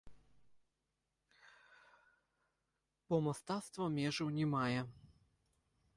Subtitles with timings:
[3.09, 4.81] Бо мастацтва межаў не мае!